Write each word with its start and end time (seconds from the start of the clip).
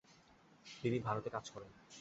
তিনি 0.65 0.97
ভারতে 0.99 1.29
কাজ 1.29 1.45
করেন। 1.49 1.71